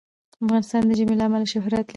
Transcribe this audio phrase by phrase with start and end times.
[0.43, 1.89] افغانستان د ژمی له امله شهرت لري.